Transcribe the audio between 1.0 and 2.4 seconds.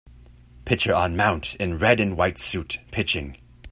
mount, in red and white